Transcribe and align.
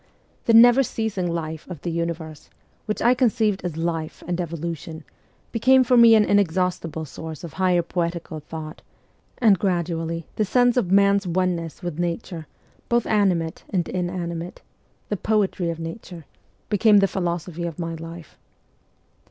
The 0.45 0.53
never 0.55 0.81
ceasing 0.81 1.31
life 1.31 1.69
of 1.69 1.83
the 1.83 1.91
universe, 1.91 2.49
which 2.87 3.03
I 3.03 3.13
conceived 3.13 3.63
as 3.63 3.77
life 3.77 4.23
and 4.27 4.41
evolution, 4.41 5.03
became 5.51 5.83
for 5.83 5.95
me 5.95 6.15
an 6.15 6.25
inexhaustible 6.25 7.05
source 7.05 7.43
of 7.43 7.53
higher 7.53 7.83
poetical 7.83 8.39
thought, 8.39 8.81
and 9.37 9.59
gradually 9.59 10.25
the 10.37 10.43
sense 10.43 10.75
of 10.75 10.91
man's 10.91 11.27
oneness 11.27 11.83
with 11.83 11.99
Nature, 11.99 12.47
both 12.89 13.05
animate 13.05 13.63
and 13.69 13.87
inanimate 13.87 14.63
the 15.09 15.17
poetry 15.17 15.69
of 15.69 15.77
Nature 15.79 16.25
became 16.67 16.97
the 16.97 17.07
philosophy 17.07 17.67
of 17.67 17.77
my 17.77 17.93
life. 17.93 18.39